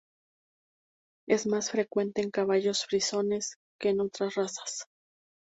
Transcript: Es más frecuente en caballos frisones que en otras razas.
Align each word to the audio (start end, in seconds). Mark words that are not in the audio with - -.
Es 1.29 1.45
más 1.45 1.69
frecuente 1.69 2.23
en 2.23 2.31
caballos 2.31 2.85
frisones 2.85 3.57
que 3.79 3.89
en 3.89 4.01
otras 4.01 4.33
razas. 4.33 4.85